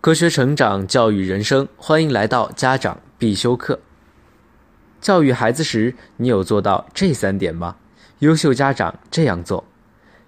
[0.00, 3.80] 科学成长，教育人生，欢迎来到家长必修课。
[5.00, 7.74] 教育孩子时，你有做到这三点吗？
[8.20, 9.64] 优秀家长这样做。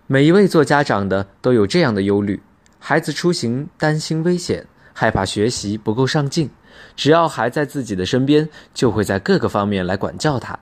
[0.09, 2.43] 每一位做家长的都有这样的忧虑：
[2.81, 6.51] 孩子出行担心危险，害怕学习不够上进。
[6.97, 10.59] 只要还在自己的身边，就会在各个方面来管教他。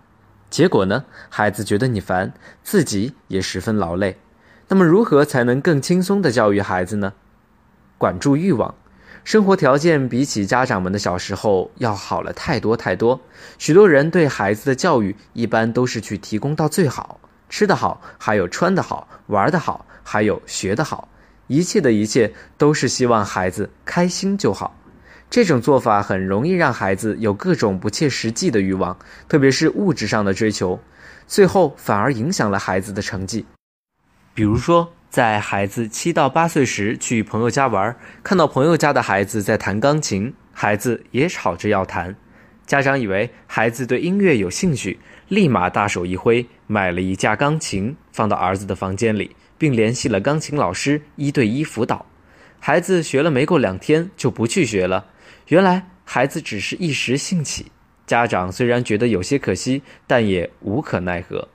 [0.50, 4.18] 结果呢，孩子觉得你烦，自己也十分劳累。
[4.68, 7.14] 那么，如何才能更轻松地教育孩子呢？
[7.96, 8.74] 管住欲望。
[9.28, 13.20] 生活条件比起家长们的小时候要好了太多太多。
[13.58, 21.08] 许多人对孩子的教育一般都是去提供到最好，吃得好，还有穿得好，玩得好，还有学得好，
[21.46, 24.74] 一切的一切都是希望孩子开心就好。
[25.28, 28.96] 这种做法很容易让孩子有各种不切实际的欲望，
[29.28, 30.80] 特别是物质上的追求，
[31.26, 33.44] 最后反而影响了孩子的成绩。
[34.32, 34.90] 比如说。
[35.10, 42.14] 在孩子七到八岁时去朋友家玩，看到朋友家的孩子在弹钢琴，孩子也吵着要弹。
[42.66, 52.04] 家长以为孩子对音乐有兴趣，立马大手一挥，买了一架钢琴放到儿子的房间里，并联系了钢琴老师一对一辅导。
[52.60, 55.06] 孩子学了没过两天就不去学了。
[55.46, 57.72] 原来孩子只是一时兴起，
[58.06, 61.48] 家长虽然觉得有些可惜，但也无可奈何。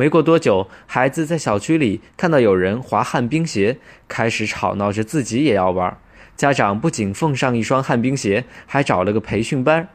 [0.00, 3.76] 没过多久，孩子在小区里看到有人滑旱冰鞋，
[4.08, 5.94] 开始吵闹着自己也要玩。
[6.38, 9.90] 家长不仅奉上一双旱冰鞋，还找了个培训班。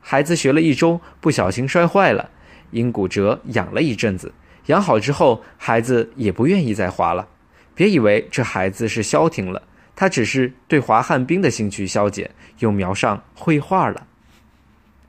[0.00, 2.30] 孩子学了一周，不小心摔坏了，
[2.70, 4.32] 因骨折养了一阵子。
[4.68, 7.28] 养好之后，孩子也不愿意再滑了。
[7.74, 14.06] 别以为这孩子是消停了，他只是对滑旱冰的兴趣消减，又瞄上绘画了。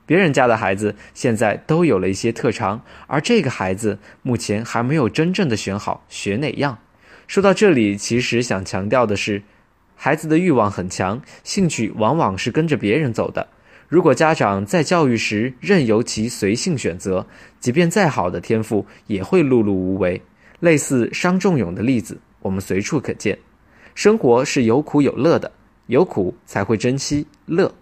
[0.06, 6.78] 别人家的孩子现在都有了一些特长，而这个孩子目前还没有真正的选好学哪样。
[7.26, 9.42] 说到这里，其实想强调的是，
[9.96, 13.48] 孩子的欲望很强，兴趣往往是跟着别人走的。
[13.88, 17.26] 如果家长在教育时任由其随性选择，
[17.60, 20.22] 即便再好的天赋也会碌碌无为。
[20.60, 23.38] 类似伤仲永的例子，我们随处可见。
[23.94, 25.52] 生活是有苦有乐的，
[25.86, 27.74] 有苦才会珍惜乐。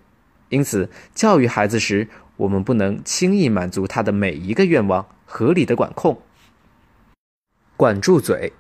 [0.55, 2.07] 因此，教育孩子时，
[2.37, 6.23] 我们不能轻易满足他的每一个愿望，合理的管控。
[7.77, 8.53] 管住嘴，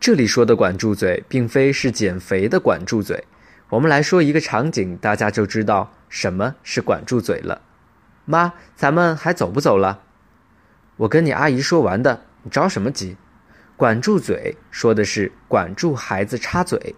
[0.00, 3.22] 这里说的管住嘴，并非是减肥的管住嘴。
[3.68, 7.62] 我们来说一个场景，大家就知道什么是管住嘴了。
[8.24, 10.02] 妈，咱们还走不走了？
[10.96, 13.16] 我跟你阿姨说完的，你着什么急？
[13.76, 16.96] 管住嘴，说的是管住孩子插嘴。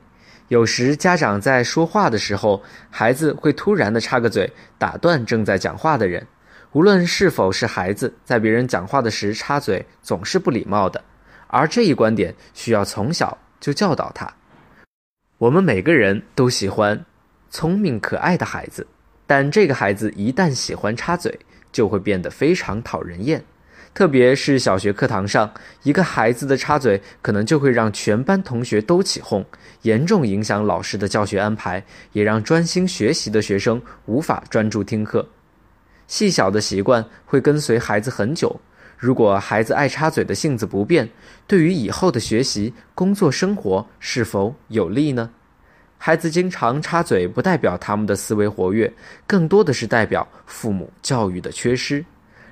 [0.48, 6.26] 有时家长在说话的时候，孩子会突然的插个嘴，打断正在讲话的人。
[6.72, 11.02] 无论是否是孩子，在别人讲话的时插嘴，总是不礼貌的。
[11.46, 14.30] 而这一观点需要从小就教导他。
[15.38, 17.04] 我们每个人都喜欢
[17.50, 18.86] 聪明可爱的孩子，
[19.26, 21.38] 但这个孩子一旦喜欢插嘴，
[21.70, 23.42] 就会变得非常讨人厌。
[23.94, 29.44] 特别是小学课堂上，一个孩子的插嘴，可能就会让全班同学都起哄，
[29.82, 35.28] 严重影响老师的教学安排，也让专心学习的学生无法专注听课。
[36.06, 38.58] 细小的习惯会跟随孩子很久，
[38.96, 41.08] 如果孩子爱插嘴的性子不变，
[41.46, 45.30] 对于以后的学习、工作、生活是否有利呢？
[45.98, 48.90] 孩子经常插嘴，不代表他们的思维活跃，
[49.26, 52.02] 更多的是代表父母教育的缺失。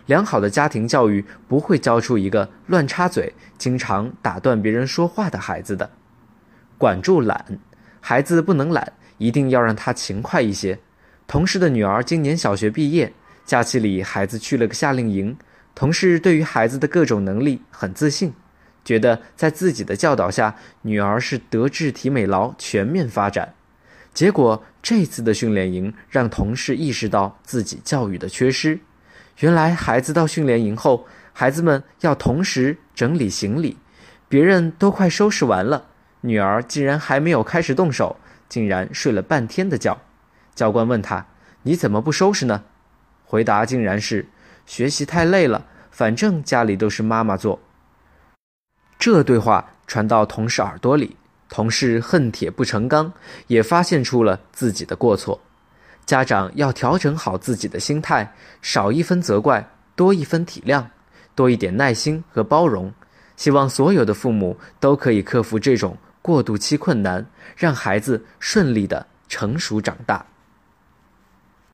[0.06, 5.90] 良好的家庭教育不会教出一个乱插嘴、经常打断别人说话的孩子的。
[6.76, 7.58] 管住懒，
[8.00, 10.78] 孩子不能懒，一定要让他勤快一些。
[11.26, 13.12] 同事的女儿今年小学毕业，
[13.44, 15.36] 假期里孩子去了个夏令营。
[15.74, 18.32] 同事对于孩子的各种能力很自信，
[18.84, 23.54] 觉得在自己的教导下，女儿是德智体美劳全面发展。
[24.12, 28.80] 结果这次的训练营让同事意识到自己教育的缺失。
[29.40, 33.78] 原来孩子到训练营后，孩子们要同时整理行李，
[34.28, 35.86] 别人都快收拾完了，
[36.20, 38.16] 女儿竟然还没有开始动手，
[38.50, 39.98] 竟然睡了半天的觉。
[40.54, 41.26] 教官问他
[41.64, 42.64] ：“你怎么不收拾呢？”
[43.24, 44.28] 回答竟然是
[44.66, 47.58] ：“学习太累了，反正家里都是妈妈做。”
[49.00, 51.16] 这对话传到同事耳朵里，
[51.48, 53.10] 同事恨铁不成钢，
[53.46, 55.40] 也发现出了自己的过错。
[56.06, 60.84] 家长要调整好自己的心态，少一分责怪，多一分体谅，
[61.34, 62.92] 多一点耐心和包容。
[63.36, 67.24] 希望所有的父母都可以克服这种过渡期困难，
[67.56, 70.26] 让孩子顺利的成熟长大。